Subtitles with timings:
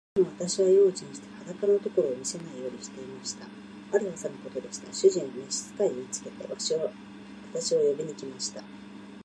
[0.17, 3.45] いつも私は用心して、裸のところを見せないようにしていました。
[3.91, 4.91] ある朝のことでした。
[4.91, 6.79] 主人は召使に言いつけて、私を
[7.81, 8.63] 呼びに来ました。